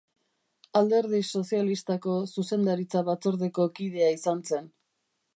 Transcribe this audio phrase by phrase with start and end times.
[0.79, 4.73] Alderdi Sozialistako zuzendaritza-batzordeko kidea izan zen.